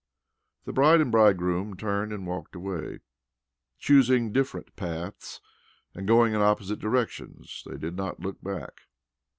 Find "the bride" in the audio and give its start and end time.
0.65-0.99